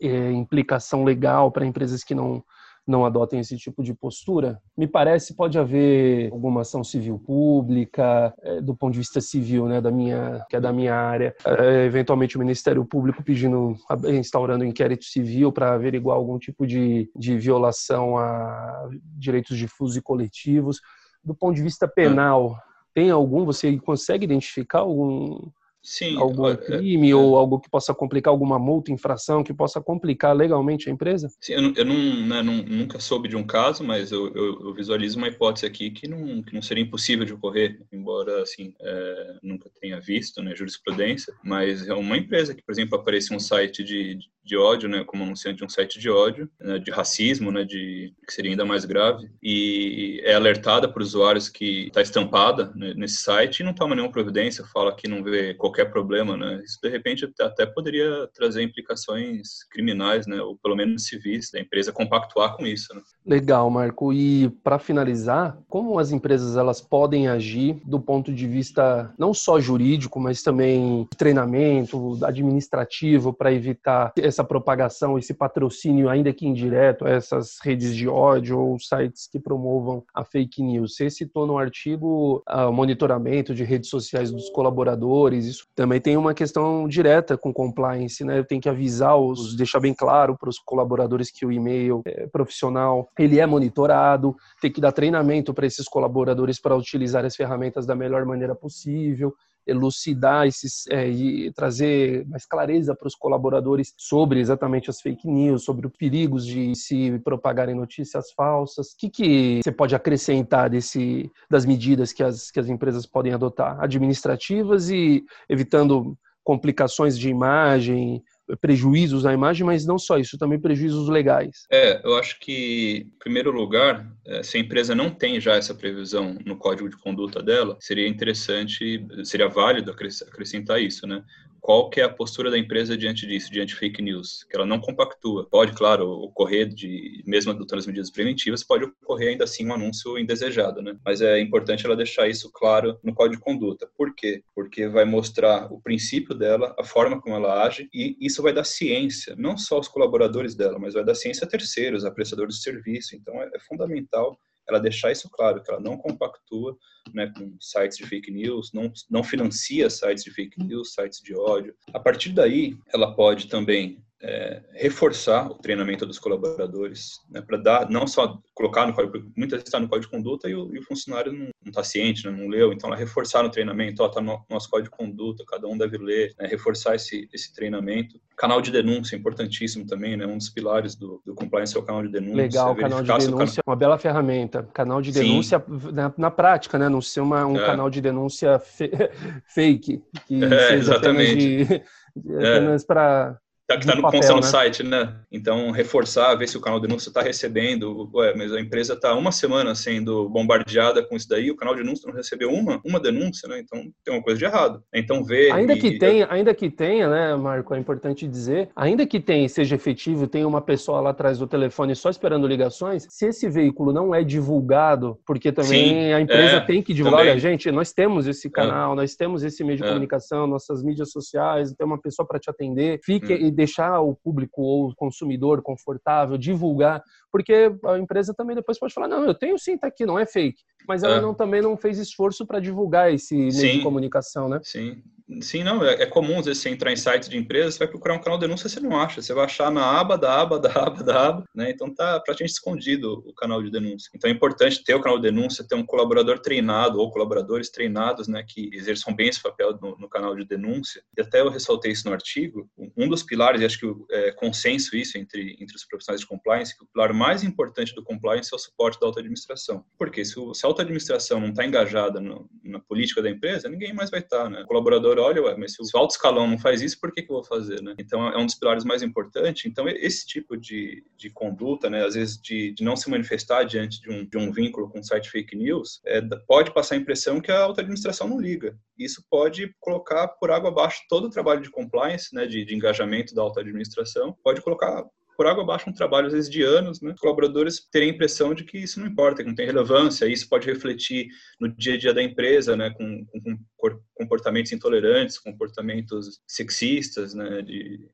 é, 0.00 0.32
implicação 0.32 1.04
legal 1.04 1.50
para 1.50 1.66
empresas 1.66 2.02
que 2.02 2.14
não, 2.14 2.42
não 2.86 3.04
adotem 3.04 3.40
esse 3.40 3.56
tipo 3.56 3.82
de 3.82 3.94
postura? 3.94 4.60
Me 4.76 4.86
parece 4.86 5.34
pode 5.34 5.58
haver 5.58 6.30
alguma 6.32 6.60
ação 6.62 6.84
civil 6.84 7.18
pública, 7.18 8.34
é, 8.42 8.60
do 8.60 8.74
ponto 8.74 8.92
de 8.92 8.98
vista 8.98 9.20
civil, 9.20 9.66
né, 9.66 9.80
da 9.80 9.90
minha, 9.90 10.44
que 10.48 10.56
é 10.56 10.60
da 10.60 10.72
minha 10.72 10.94
área, 10.94 11.34
é, 11.46 11.84
eventualmente 11.84 12.36
o 12.36 12.40
Ministério 12.40 12.84
Público 12.84 13.22
pedindo, 13.22 13.74
instaurando 14.08 14.64
um 14.64 14.68
inquérito 14.68 15.04
civil 15.04 15.52
para 15.52 15.74
averiguar 15.74 16.16
algum 16.16 16.38
tipo 16.38 16.66
de, 16.66 17.10
de 17.16 17.38
violação 17.38 18.18
a 18.18 18.88
direitos 19.16 19.56
difusos 19.56 19.96
e 19.96 20.02
coletivos. 20.02 20.80
Do 21.22 21.34
ponto 21.34 21.54
de 21.54 21.62
vista 21.62 21.88
penal, 21.88 22.54
tem 22.94 23.10
algum? 23.10 23.44
Você 23.44 23.76
consegue 23.78 24.24
identificar 24.24 24.80
algum 24.80 25.50
Sim, 25.84 26.16
algum 26.16 26.48
é, 26.48 26.56
crime 26.56 27.10
é, 27.10 27.14
ou 27.14 27.36
algo 27.36 27.60
que 27.60 27.68
possa 27.68 27.92
complicar 27.92 28.30
alguma 28.30 28.58
multa, 28.58 28.90
infração 28.90 29.44
que 29.44 29.52
possa 29.52 29.82
complicar 29.82 30.34
legalmente 30.34 30.88
a 30.88 30.92
empresa? 30.92 31.28
Sim, 31.38 31.52
eu, 31.52 31.74
eu 31.76 31.84
não, 31.84 32.26
né, 32.26 32.42
não, 32.42 32.56
nunca 32.62 32.98
soube 32.98 33.28
de 33.28 33.36
um 33.36 33.44
caso, 33.44 33.84
mas 33.84 34.10
eu, 34.10 34.34
eu, 34.34 34.68
eu, 34.68 34.74
visualizo 34.74 35.18
uma 35.18 35.28
hipótese 35.28 35.66
aqui 35.66 35.90
que 35.90 36.08
não, 36.08 36.42
que 36.42 36.54
não 36.54 36.62
seria 36.62 36.82
impossível 36.82 37.26
de 37.26 37.34
ocorrer, 37.34 37.84
embora 37.92 38.42
assim 38.42 38.72
é, 38.80 39.38
nunca 39.42 39.70
tenha 39.78 40.00
visto, 40.00 40.42
né, 40.42 40.56
jurisprudência. 40.56 41.34
Mas 41.44 41.86
é 41.86 41.92
uma 41.92 42.16
empresa 42.16 42.54
que, 42.54 42.62
por 42.62 42.72
exemplo, 42.72 42.98
aparece 42.98 43.34
um 43.34 43.38
site 43.38 43.84
de, 43.84 44.14
de 44.14 44.26
ódio, 44.56 44.88
né, 44.88 45.04
como 45.04 45.22
anunciante 45.22 45.58
de 45.58 45.64
um 45.64 45.68
site 45.68 45.98
de 45.98 46.10
ódio, 46.10 46.48
né, 46.60 46.78
de 46.78 46.90
racismo, 46.90 47.52
né, 47.52 47.64
de 47.64 48.12
que 48.26 48.32
seria 48.32 48.50
ainda 48.50 48.64
mais 48.64 48.84
grave, 48.84 49.30
e 49.42 50.20
é 50.24 50.34
alertada 50.34 50.88
por 50.88 51.02
usuários 51.02 51.48
que 51.48 51.86
está 51.86 52.02
estampada 52.02 52.72
né, 52.74 52.94
nesse 52.96 53.18
site 53.18 53.60
e 53.60 53.64
não 53.64 53.74
toma 53.74 53.94
nenhuma 53.94 54.12
providência, 54.12 54.64
fala 54.72 54.94
que 54.94 55.06
não 55.06 55.22
vê 55.22 55.54
qualquer 55.54 55.74
qualquer 55.74 55.90
problema, 55.90 56.36
né? 56.36 56.62
Isso 56.64 56.78
de 56.82 56.88
repente 56.88 57.28
até 57.40 57.66
poderia 57.66 58.28
trazer 58.34 58.62
implicações 58.62 59.64
criminais, 59.70 60.26
né? 60.26 60.40
Ou 60.40 60.56
pelo 60.56 60.76
menos 60.76 61.06
civis 61.06 61.50
da 61.50 61.60
empresa 61.60 61.92
compactuar 61.92 62.56
com 62.56 62.66
isso. 62.66 62.94
Né? 62.94 63.02
Legal, 63.26 63.68
Marco. 63.70 64.12
E 64.12 64.50
para 64.62 64.78
finalizar, 64.78 65.58
como 65.68 65.98
as 65.98 66.12
empresas 66.12 66.56
elas 66.56 66.80
podem 66.80 67.28
agir 67.28 67.80
do 67.84 68.00
ponto 68.00 68.32
de 68.32 68.46
vista 68.46 69.12
não 69.18 69.34
só 69.34 69.60
jurídico, 69.60 70.20
mas 70.20 70.42
também 70.42 71.08
treinamento 71.16 72.18
administrativo 72.24 73.32
para 73.32 73.52
evitar 73.52 74.12
essa 74.34 74.44
propagação, 74.44 75.18
esse 75.18 75.32
patrocínio 75.32 76.08
ainda 76.08 76.32
que 76.32 76.46
indireto 76.46 77.06
a 77.06 77.10
essas 77.10 77.58
redes 77.62 77.94
de 77.94 78.08
ódio 78.08 78.58
ou 78.58 78.78
sites 78.78 79.28
que 79.28 79.38
promovam 79.38 80.04
a 80.12 80.24
fake 80.24 80.62
news? 80.62 80.96
Você 80.96 81.08
citou 81.08 81.46
no 81.46 81.56
artigo 81.56 82.42
ah, 82.46 82.68
o 82.68 82.72
monitoramento 82.72 83.54
de 83.54 83.64
redes 83.64 83.88
sociais 83.88 84.30
dos 84.30 84.50
colaboradores. 84.50 85.46
Isso 85.46 85.66
também 85.74 86.00
tem 86.00 86.16
uma 86.16 86.34
questão 86.34 86.88
direta 86.88 87.38
com 87.38 87.52
compliance, 87.52 88.24
né? 88.24 88.42
Tem 88.42 88.60
que 88.60 88.68
avisar 88.68 89.16
os, 89.16 89.56
deixar 89.56 89.80
bem 89.80 89.94
claro 89.94 90.36
para 90.36 90.48
os 90.48 90.58
colaboradores 90.58 91.30
que 91.30 91.46
o 91.46 91.52
e-mail 91.52 92.02
é 92.04 92.26
profissional 92.26 93.08
ele 93.18 93.38
é 93.38 93.46
monitorado, 93.46 94.36
tem 94.60 94.70
que 94.70 94.80
dar 94.80 94.92
treinamento 94.92 95.54
para 95.54 95.66
esses 95.66 95.86
colaboradores 95.88 96.60
para 96.60 96.76
utilizar 96.76 97.24
as 97.24 97.36
ferramentas 97.36 97.86
da 97.86 97.94
melhor 97.94 98.24
maneira 98.24 98.54
possível 98.54 99.34
elucidar 99.66 100.46
esses 100.46 100.86
é, 100.88 101.08
e 101.08 101.52
trazer 101.52 102.26
mais 102.26 102.46
clareza 102.46 102.94
para 102.94 103.08
os 103.08 103.14
colaboradores 103.14 103.94
sobre 103.96 104.40
exatamente 104.40 104.90
as 104.90 105.00
fake 105.00 105.28
news, 105.28 105.64
sobre 105.64 105.86
os 105.86 105.92
perigos 105.96 106.46
de 106.46 106.74
se 106.74 107.18
propagarem 107.20 107.74
notícias 107.74 108.32
falsas. 108.32 108.88
O 108.88 108.96
que, 108.98 109.10
que 109.10 109.60
você 109.62 109.72
pode 109.72 109.94
acrescentar 109.94 110.68
desse, 110.68 111.30
das 111.50 111.64
medidas 111.64 112.12
que 112.12 112.22
as, 112.22 112.50
que 112.50 112.60
as 112.60 112.68
empresas 112.68 113.06
podem 113.06 113.32
adotar, 113.32 113.80
administrativas 113.80 114.90
e 114.90 115.24
evitando 115.48 116.16
complicações 116.44 117.18
de 117.18 117.30
imagem, 117.30 118.22
prejuízos 118.60 119.24
à 119.24 119.32
imagem, 119.32 119.64
mas 119.64 119.86
não 119.86 119.98
só 119.98 120.18
isso, 120.18 120.38
também 120.38 120.60
prejuízos 120.60 121.08
legais. 121.08 121.66
É, 121.70 122.00
eu 122.04 122.16
acho 122.16 122.38
que, 122.38 123.06
em 123.06 123.18
primeiro 123.18 123.50
lugar, 123.50 124.06
é, 124.26 124.42
se 124.42 124.56
a 124.56 124.60
empresa 124.60 124.94
não 124.94 125.10
tem 125.10 125.40
já 125.40 125.54
essa 125.54 125.74
previsão 125.74 126.36
no 126.44 126.56
código 126.56 126.88
de 126.88 126.96
conduta 126.96 127.42
dela, 127.42 127.76
seria 127.80 128.08
interessante, 128.08 129.06
seria 129.24 129.48
válido 129.48 129.90
acrescentar 129.90 130.80
isso, 130.80 131.06
né? 131.06 131.22
Qual 131.64 131.88
que 131.88 131.98
é 131.98 132.04
a 132.04 132.10
postura 132.10 132.50
da 132.50 132.58
empresa 132.58 132.94
diante 132.94 133.26
disso, 133.26 133.50
diante 133.50 133.74
fake 133.74 134.02
news, 134.02 134.44
que 134.50 134.54
ela 134.54 134.66
não 134.66 134.78
compactua. 134.78 135.48
Pode, 135.48 135.72
claro, 135.72 136.10
ocorrer 136.10 136.68
de, 136.68 137.24
mesmo 137.26 137.52
adotando 137.52 137.80
as 137.80 137.86
medidas 137.86 138.10
preventivas, 138.10 138.62
pode 138.62 138.84
ocorrer 138.84 139.30
ainda 139.30 139.44
assim 139.44 139.66
um 139.66 139.72
anúncio 139.72 140.18
indesejado, 140.18 140.82
né? 140.82 140.94
Mas 141.02 141.22
é 141.22 141.40
importante 141.40 141.86
ela 141.86 141.96
deixar 141.96 142.28
isso 142.28 142.52
claro 142.52 142.98
no 143.02 143.14
código 143.14 143.36
de 143.36 143.42
conduta. 143.42 143.88
Por 143.96 144.14
quê? 144.14 144.42
Porque 144.54 144.86
vai 144.88 145.06
mostrar 145.06 145.72
o 145.72 145.80
princípio 145.80 146.34
dela, 146.34 146.76
a 146.78 146.84
forma 146.84 147.18
como 147.18 147.34
ela 147.34 147.64
age, 147.64 147.88
e 147.94 148.14
isso 148.20 148.42
vai 148.42 148.52
dar 148.52 148.64
ciência, 148.64 149.34
não 149.38 149.56
só 149.56 149.76
aos 149.76 149.88
colaboradores 149.88 150.54
dela, 150.54 150.78
mas 150.78 150.92
vai 150.92 151.02
dar 151.02 151.14
ciência 151.14 151.46
a 151.46 151.48
terceiros, 151.48 152.04
a 152.04 152.10
prestadores 152.10 152.56
de 152.56 152.62
serviço. 152.62 153.16
Então 153.16 153.40
é, 153.40 153.48
é 153.54 153.60
fundamental 153.60 154.38
ela 154.68 154.78
deixar 154.78 155.12
isso 155.12 155.28
claro, 155.30 155.62
que 155.62 155.70
ela 155.70 155.80
não 155.80 155.96
compactua 155.96 156.76
né, 157.12 157.32
com 157.36 157.56
sites 157.60 157.98
de 157.98 158.06
fake 158.06 158.30
news, 158.30 158.70
não, 158.72 158.92
não 159.10 159.22
financia 159.22 159.90
sites 159.90 160.24
de 160.24 160.30
fake 160.30 160.62
news, 160.62 160.94
sites 160.94 161.20
de 161.20 161.34
ódio. 161.34 161.74
A 161.92 162.00
partir 162.00 162.32
daí, 162.32 162.76
ela 162.92 163.14
pode 163.14 163.48
também 163.48 164.02
é, 164.26 164.62
reforçar 164.72 165.50
o 165.50 165.54
treinamento 165.54 166.06
dos 166.06 166.18
colaboradores, 166.18 167.20
né, 167.30 167.42
para 167.42 167.58
dar, 167.58 167.90
não 167.90 168.06
só 168.06 168.38
colocar 168.54 168.86
no 168.86 168.94
código, 168.94 169.30
muitas 169.36 169.58
vezes 169.58 169.66
está 169.66 169.78
no 169.78 169.88
código 169.88 170.10
de 170.10 170.16
conduta 170.16 170.48
e 170.48 170.54
o, 170.54 170.74
e 170.74 170.78
o 170.78 170.82
funcionário 170.82 171.30
não 171.32 171.50
está 171.66 171.84
ciente, 171.84 172.24
né, 172.24 172.32
não 172.32 172.48
leu, 172.48 172.72
então 172.72 172.88
reforçar 172.90 173.42
no 173.42 173.50
treinamento, 173.50 174.02
está 174.02 174.22
no 174.22 174.42
nosso 174.48 174.70
código 174.70 174.90
de 174.90 174.96
conduta, 174.96 175.44
cada 175.46 175.68
um 175.68 175.76
deve 175.76 175.98
ler, 175.98 176.34
né, 176.38 176.46
reforçar 176.46 176.94
esse, 176.94 177.28
esse 177.34 177.52
treinamento. 177.52 178.18
Canal 178.34 178.62
de 178.62 178.70
denúncia, 178.70 179.14
importantíssimo 179.14 179.86
também, 179.86 180.16
né, 180.16 180.26
um 180.26 180.38
dos 180.38 180.48
pilares 180.48 180.94
do, 180.94 181.20
do 181.24 181.34
compliance 181.34 181.76
é 181.76 181.78
o 181.78 181.82
canal 181.82 182.02
de 182.02 182.08
denúncia. 182.08 182.36
Legal, 182.36 182.74
canal 182.76 183.02
de 183.02 183.26
denúncia, 183.26 183.62
uma 183.66 183.76
bela 183.76 183.98
ferramenta. 183.98 184.62
Canal 184.72 185.02
de 185.02 185.12
denúncia 185.12 185.62
na, 185.92 186.14
na, 186.16 186.30
prática, 186.30 186.78
né, 186.78 186.88
não 186.88 187.02
ser 187.02 187.20
uma, 187.20 187.44
um 187.46 187.56
é. 187.58 187.66
canal 187.66 187.90
de 187.90 188.00
denúncia 188.00 188.58
fake, 189.54 190.02
que 190.26 190.44
é, 190.44 190.48
seja 190.48 190.74
exatamente. 190.74 191.62
apenas, 191.62 191.82
de, 192.16 192.32
apenas 192.40 192.82
é. 192.82 192.86
para 192.86 193.40
Tá, 193.66 193.76
que 193.78 193.84
está 193.84 193.96
no, 193.96 194.02
papel, 194.02 194.20
no 194.20 194.36
né? 194.36 194.42
site, 194.42 194.82
né? 194.82 195.14
Então, 195.32 195.70
reforçar, 195.70 196.34
ver 196.34 196.46
se 196.46 196.56
o 196.58 196.60
canal 196.60 196.78
de 196.78 196.86
denúncia 196.86 197.08
está 197.08 197.22
recebendo. 197.22 198.10
Ué, 198.12 198.34
mas 198.36 198.52
a 198.52 198.60
empresa 198.60 198.92
está 198.92 199.14
uma 199.14 199.32
semana 199.32 199.74
sendo 199.74 200.28
bombardeada 200.28 201.02
com 201.02 201.16
isso 201.16 201.26
daí, 201.26 201.50
o 201.50 201.56
canal 201.56 201.74
de 201.74 201.82
denúncia 201.82 202.06
não 202.06 202.14
recebeu 202.14 202.50
uma, 202.50 202.78
uma 202.84 203.00
denúncia, 203.00 203.48
né? 203.48 203.58
Então, 203.60 203.82
tem 204.04 204.14
uma 204.14 204.22
coisa 204.22 204.38
de 204.38 204.44
errado. 204.44 204.82
Então, 204.94 205.24
ver... 205.24 205.50
Ainda 205.50 205.72
e, 205.72 205.78
que 205.78 205.98
tenha, 205.98 206.26
ainda 206.30 206.54
que 206.54 206.68
tenha, 206.68 207.08
né, 207.08 207.34
Marco, 207.36 207.74
é 207.74 207.78
importante 207.78 208.28
dizer, 208.28 208.68
ainda 208.76 209.06
que 209.06 209.18
tenha 209.18 209.48
seja 209.48 209.76
efetivo, 209.76 210.26
tenha 210.26 210.46
uma 210.46 210.60
pessoa 210.60 211.00
lá 211.00 211.10
atrás 211.10 211.38
do 211.38 211.46
telefone 211.46 211.96
só 211.96 212.10
esperando 212.10 212.46
ligações, 212.46 213.06
se 213.08 213.28
esse 213.28 213.48
veículo 213.48 213.94
não 213.94 214.14
é 214.14 214.22
divulgado, 214.22 215.18
porque 215.26 215.50
também 215.50 215.88
Sim, 215.88 216.12
a 216.12 216.20
empresa 216.20 216.56
é, 216.56 216.60
tem 216.60 216.82
que 216.82 216.92
divulgar, 216.92 217.20
também. 217.20 217.32
olha, 217.32 217.40
gente, 217.40 217.70
nós 217.70 217.92
temos 217.92 218.26
esse 218.26 218.48
é. 218.48 218.50
canal, 218.50 218.92
é. 218.92 218.96
nós 218.96 219.16
temos 219.16 219.42
esse 219.42 219.64
meio 219.64 219.78
de 219.78 219.84
é. 219.84 219.88
comunicação, 219.88 220.46
nossas 220.46 220.82
mídias 220.82 221.10
sociais, 221.10 221.72
tem 221.72 221.86
uma 221.86 222.00
pessoa 222.00 222.28
para 222.28 222.38
te 222.38 222.50
atender, 222.50 223.00
fique 223.02 223.32
hum 223.32 223.53
deixar 223.54 224.00
o 224.00 224.14
público 224.14 224.60
ou 224.62 224.88
o 224.88 224.94
consumidor 224.94 225.62
confortável, 225.62 226.36
divulgar, 226.36 227.02
porque 227.30 227.72
a 227.84 227.98
empresa 227.98 228.34
também 228.34 228.54
depois 228.54 228.78
pode 228.78 228.92
falar, 228.92 229.08
não, 229.08 229.24
eu 229.24 229.34
tenho 229.34 229.58
sim, 229.58 229.78
tá 229.78 229.86
aqui, 229.86 230.04
não 230.04 230.18
é 230.18 230.26
fake. 230.26 230.62
Mas 230.86 231.02
ela 231.02 231.16
é. 231.16 231.20
não, 231.20 231.34
também 231.34 231.62
não 231.62 231.76
fez 231.76 231.98
esforço 231.98 232.46
para 232.46 232.60
divulgar 232.60 233.12
esse 233.12 233.34
meio 233.34 233.52
sim, 233.52 233.72
de 233.78 233.82
comunicação, 233.82 234.48
né? 234.48 234.60
Sim, 234.62 235.02
Sim, 235.40 235.64
não, 235.64 235.82
é, 235.82 236.02
é, 236.02 236.06
comum 236.06 236.38
às 236.38 236.44
vezes 236.44 236.62
você 236.62 236.68
entrar 236.68 236.92
em 236.92 236.96
sites 236.96 237.30
de 237.30 237.38
empresas, 237.38 237.74
você 237.74 237.78
vai 237.78 237.88
procurar 237.88 238.14
um 238.14 238.20
canal 238.20 238.38
de 238.38 238.44
denúncia, 238.46 238.68
você 238.68 238.78
não 238.78 238.98
acha, 239.00 239.22
você 239.22 239.32
vai 239.32 239.46
achar 239.46 239.70
na 239.70 239.98
aba 239.98 240.18
da 240.18 240.38
aba 240.38 240.58
da 240.58 240.70
aba 240.70 241.02
da 241.02 241.28
aba, 241.28 241.44
né? 241.54 241.70
Então 241.70 241.92
tá 241.92 242.20
praticamente 242.20 242.52
escondido 242.52 243.24
o 243.26 243.32
canal 243.32 243.62
de 243.62 243.70
denúncia. 243.70 244.10
Então 244.14 244.28
é 244.28 244.32
importante 244.32 244.84
ter 244.84 244.94
o 244.94 245.00
canal 245.00 245.18
de 245.18 245.30
denúncia, 245.30 245.66
ter 245.66 245.76
um 245.76 245.84
colaborador 245.84 246.40
treinado 246.40 247.00
ou 247.00 247.10
colaboradores 247.10 247.70
treinados, 247.70 248.28
né, 248.28 248.44
que 248.46 248.68
exerçam 248.74 249.14
bem 249.14 249.28
esse 249.28 249.42
papel 249.42 249.78
no, 249.80 249.96
no 249.96 250.08
canal 250.10 250.36
de 250.36 250.44
denúncia. 250.44 251.02
E 251.16 251.22
até 251.22 251.40
eu 251.40 251.48
ressaltei 251.48 251.92
isso 251.92 252.06
no 252.06 252.12
artigo, 252.12 252.68
um 252.94 253.08
dos 253.08 253.22
pilares, 253.22 253.62
e 253.62 253.64
acho 253.64 253.78
que 253.78 253.86
é 254.10 254.30
consenso 254.32 254.94
isso 254.94 255.16
entre, 255.16 255.56
entre 255.58 255.74
os 255.74 255.86
profissionais 255.86 256.20
de 256.20 256.26
compliance, 256.26 256.76
que 256.76 256.84
o 256.84 256.88
pilar 256.92 257.14
mais 257.14 257.42
importante 257.42 257.94
do 257.94 258.04
compliance 258.04 258.50
é 258.52 258.56
o 258.56 258.58
suporte 258.58 259.00
da 259.00 259.06
auto-administração. 259.06 259.84
Porque 259.98 260.22
se, 260.22 260.38
o, 260.38 260.52
se 260.52 260.66
a 260.66 260.68
auto-administração 260.68 261.40
não 261.40 261.48
está 261.48 261.64
engajada 261.64 262.20
no, 262.20 262.46
na 262.62 262.78
política 262.78 263.22
da 263.22 263.30
empresa, 263.30 263.70
ninguém 263.70 263.94
mais 263.94 264.10
vai 264.10 264.20
estar, 264.20 264.44
tá, 264.44 264.50
né? 264.50 264.62
O 264.62 264.66
colaborador 264.66 265.13
olha, 265.22 265.42
ué, 265.42 265.56
mas 265.56 265.74
se 265.74 265.82
o 265.82 265.98
alto 265.98 266.12
escalão 266.12 266.46
não 266.46 266.58
faz 266.58 266.80
isso, 266.80 267.00
por 267.00 267.12
que, 267.12 267.22
que 267.22 267.30
eu 267.30 267.36
vou 267.36 267.44
fazer, 267.44 267.82
né? 267.82 267.94
Então, 267.98 268.26
é 268.28 268.38
um 268.38 268.46
dos 268.46 268.54
pilares 268.54 268.84
mais 268.84 269.02
importantes. 269.02 269.64
Então, 269.66 269.88
esse 269.88 270.26
tipo 270.26 270.56
de, 270.56 271.04
de 271.16 271.30
conduta, 271.30 271.88
né, 271.90 272.04
às 272.04 272.14
vezes 272.14 272.40
de, 272.40 272.72
de 272.72 272.82
não 272.82 272.96
se 272.96 273.10
manifestar 273.10 273.64
diante 273.64 274.00
de 274.00 274.10
um, 274.10 274.24
de 274.26 274.38
um 274.38 274.52
vínculo 274.52 274.88
com 274.88 275.00
um 275.00 275.02
site 275.02 275.30
fake 275.30 275.56
news, 275.56 276.00
é, 276.06 276.20
pode 276.46 276.72
passar 276.72 276.94
a 276.94 276.98
impressão 276.98 277.40
que 277.40 277.50
a 277.50 277.60
alta 277.60 277.80
administração 277.80 278.28
não 278.28 278.40
liga. 278.40 278.76
Isso 278.98 279.24
pode 279.30 279.74
colocar 279.80 280.28
por 280.28 280.50
água 280.50 280.70
abaixo 280.70 281.02
todo 281.08 281.26
o 281.26 281.30
trabalho 281.30 281.60
de 281.60 281.70
compliance, 281.70 282.34
né, 282.34 282.46
de, 282.46 282.64
de 282.64 282.74
engajamento 282.74 283.34
da 283.34 283.42
alta 283.42 283.60
administração, 283.60 284.36
pode 284.42 284.60
colocar 284.60 285.04
por 285.36 285.46
água 285.46 285.62
abaixo 285.62 285.88
um 285.88 285.92
trabalho, 285.92 286.26
às 286.26 286.32
vezes, 286.32 286.50
de 286.50 286.62
anos, 286.62 287.00
né? 287.00 287.12
Os 287.12 287.20
colaboradores 287.20 287.86
terem 287.90 288.10
a 288.10 288.14
impressão 288.14 288.54
de 288.54 288.64
que 288.64 288.78
isso 288.78 289.00
não 289.00 289.06
importa, 289.06 289.42
que 289.42 289.48
não 289.48 289.54
tem 289.54 289.66
relevância, 289.66 290.26
isso 290.26 290.48
pode 290.48 290.66
refletir 290.66 291.28
no 291.60 291.68
dia 291.68 291.94
a 291.94 291.98
dia 291.98 292.14
da 292.14 292.22
empresa, 292.22 292.76
né? 292.76 292.90
Com, 292.90 293.26
com, 293.26 293.40
com 293.76 294.00
comportamentos 294.14 294.72
intolerantes, 294.72 295.38
comportamentos 295.38 296.40
sexistas, 296.46 297.34
né? 297.34 297.62
De, 297.62 298.08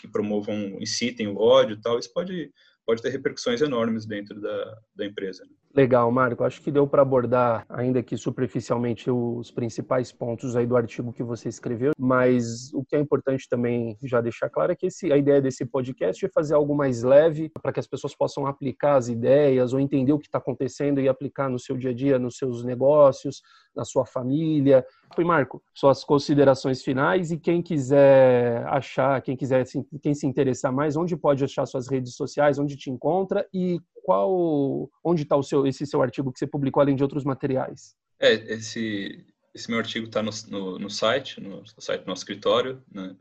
que 0.00 0.08
promovam, 0.08 0.78
incitem 0.80 1.28
o 1.28 1.36
ódio 1.36 1.76
e 1.76 1.80
tal, 1.80 1.98
isso 1.98 2.10
pode, 2.12 2.50
pode 2.86 3.02
ter 3.02 3.10
repercussões 3.10 3.60
enormes 3.60 4.06
dentro 4.06 4.40
da, 4.40 4.78
da 4.96 5.04
empresa. 5.04 5.44
Né? 5.44 5.50
Legal, 5.72 6.10
Marco. 6.10 6.42
Acho 6.42 6.60
que 6.60 6.70
deu 6.70 6.84
para 6.84 7.02
abordar, 7.02 7.64
ainda 7.68 8.02
que 8.02 8.16
superficialmente, 8.16 9.08
os 9.08 9.52
principais 9.52 10.10
pontos 10.10 10.56
aí 10.56 10.66
do 10.66 10.76
artigo 10.76 11.12
que 11.12 11.22
você 11.22 11.48
escreveu, 11.48 11.92
mas 11.96 12.72
o 12.74 12.84
que 12.84 12.96
é 12.96 12.98
importante 12.98 13.48
também 13.48 13.96
já 14.02 14.20
deixar 14.20 14.50
claro 14.50 14.72
é 14.72 14.74
que 14.74 14.86
esse, 14.86 15.12
a 15.12 15.16
ideia 15.16 15.40
desse 15.40 15.64
podcast 15.64 16.26
é 16.26 16.28
fazer 16.28 16.54
algo 16.54 16.74
mais 16.74 17.04
leve 17.04 17.52
para 17.62 17.72
que 17.72 17.78
as 17.78 17.86
pessoas 17.86 18.16
possam 18.16 18.46
aplicar 18.46 18.96
as 18.96 19.08
ideias 19.08 19.72
ou 19.72 19.78
entender 19.78 20.12
o 20.12 20.18
que 20.18 20.26
está 20.26 20.38
acontecendo 20.38 21.00
e 21.00 21.08
aplicar 21.08 21.48
no 21.48 21.58
seu 21.58 21.76
dia 21.76 21.90
a 21.90 21.94
dia, 21.94 22.18
nos 22.18 22.36
seus 22.36 22.64
negócios, 22.64 23.40
na 23.74 23.84
sua 23.84 24.04
família. 24.04 24.84
Foi 25.14 25.24
Marco, 25.24 25.62
suas 25.74 26.04
considerações 26.04 26.82
finais 26.82 27.32
e 27.32 27.38
quem 27.38 27.60
quiser 27.60 28.64
achar, 28.68 29.20
quem 29.20 29.36
quiser, 29.36 29.64
quem 30.00 30.14
se 30.14 30.26
interessar 30.26 30.72
mais, 30.72 30.96
onde 30.96 31.16
pode 31.16 31.42
achar 31.42 31.66
suas 31.66 31.88
redes 31.88 32.14
sociais, 32.14 32.58
onde 32.58 32.76
te 32.76 32.90
encontra 32.90 33.46
e 33.52 33.80
qual, 34.04 34.88
onde 35.02 35.22
está 35.22 35.36
o 35.36 35.42
seu, 35.42 35.66
esse 35.66 35.84
seu 35.86 36.00
artigo 36.00 36.32
que 36.32 36.38
você 36.38 36.46
publicou 36.46 36.80
além 36.80 36.94
de 36.94 37.02
outros 37.02 37.24
materiais? 37.24 37.96
É, 38.20 38.32
esse, 38.32 39.26
esse 39.54 39.68
meu 39.68 39.78
artigo 39.78 40.06
está 40.06 40.22
no, 40.22 40.30
no, 40.48 40.78
no, 40.78 40.90
site, 40.90 41.40
no, 41.40 41.62
no, 41.62 41.80
site 41.80 42.02
do 42.02 42.06
nosso 42.06 42.20
escritório, 42.20 42.80
né, 42.92 43.16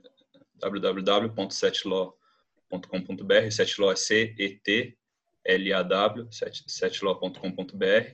www.setlaw.com.br, 0.60 3.52
setlaw 3.52 3.92
é 3.92 3.96
C-E-T-L-A-W, 3.96 6.28
setlaw.com.br, 6.68 8.14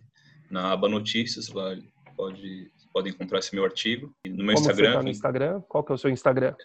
na 0.50 0.72
aba 0.72 0.88
notícias, 0.88 1.50
lá 1.50 1.76
pode, 2.16 2.72
pode 2.96 3.10
encontrar 3.10 3.40
esse 3.40 3.54
meu 3.54 3.66
artigo. 3.66 4.16
E 4.26 4.30
no 4.30 4.38
meu 4.38 4.56
Como 4.56 4.60
Instagram. 4.60 4.92
Você 4.92 4.98
tá 4.98 5.04
no 5.04 5.10
Instagram? 5.10 5.62
Qual 5.68 5.84
que 5.84 5.92
é 5.92 5.96
o 5.96 5.98
seu 5.98 6.10
Instagram? 6.10 6.56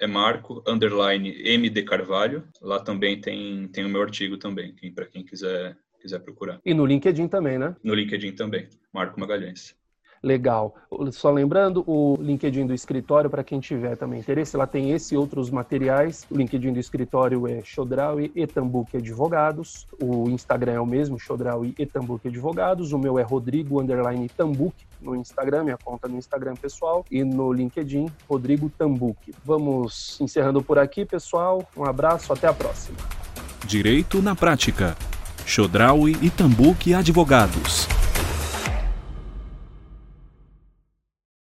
é 0.00 0.06
Marco 0.06 0.62
underline 0.66 1.30
MD 1.44 1.82
Carvalho. 1.82 2.42
Lá 2.60 2.80
também 2.80 3.20
tem, 3.20 3.68
tem 3.68 3.84
o 3.84 3.88
meu 3.88 4.00
artigo 4.00 4.38
também, 4.38 4.74
para 4.94 5.04
quem 5.04 5.22
quiser, 5.22 5.76
quiser 6.00 6.18
procurar. 6.20 6.58
E 6.64 6.72
no 6.72 6.86
LinkedIn 6.86 7.28
também, 7.28 7.58
né? 7.58 7.76
No 7.84 7.94
LinkedIn 7.94 8.32
também, 8.32 8.66
Marco 8.92 9.20
Magalhães. 9.20 9.76
Legal. 10.22 10.74
Só 11.12 11.30
lembrando, 11.30 11.82
o 11.86 12.16
LinkedIn 12.20 12.66
do 12.66 12.74
escritório, 12.74 13.30
para 13.30 13.42
quem 13.42 13.58
tiver 13.58 13.96
também 13.96 14.20
interesse, 14.20 14.56
lá 14.56 14.66
tem 14.66 14.90
esse 14.90 15.14
e 15.14 15.18
outros 15.18 15.50
materiais. 15.50 16.26
O 16.30 16.36
LinkedIn 16.36 16.72
do 16.74 16.78
escritório 16.78 17.46
é 17.46 17.62
Chodraui 17.64 18.30
e 18.34 18.46
Tambuque 18.46 18.98
Advogados. 18.98 19.86
O 20.02 20.28
Instagram 20.28 20.72
é 20.72 20.80
o 20.80 20.86
mesmo, 20.86 21.18
Chodraui 21.18 21.74
e 21.78 21.86
Tambuque 21.86 22.28
Advogados. 22.28 22.92
O 22.92 22.98
meu 22.98 23.18
é 23.18 23.22
Rodrigo 23.22 23.80
Underline 23.80 24.28
Tambuque 24.28 24.84
no 25.00 25.16
Instagram, 25.16 25.64
minha 25.64 25.78
conta 25.78 26.06
no 26.06 26.18
Instagram 26.18 26.54
pessoal. 26.54 27.04
E 27.10 27.24
no 27.24 27.52
LinkedIn, 27.52 28.10
Rodrigo 28.28 28.68
Tambuque. 28.68 29.32
Vamos 29.42 30.20
encerrando 30.20 30.62
por 30.62 30.78
aqui, 30.78 31.04
pessoal. 31.04 31.66
Um 31.74 31.84
abraço, 31.84 32.32
até 32.32 32.46
a 32.46 32.52
próxima. 32.52 32.98
Direito 33.66 34.20
na 34.20 34.34
Prática. 34.34 34.96
Chodraui 35.46 36.16
e 36.20 36.30
Tambuque 36.30 36.92
Advogados. 36.92 37.99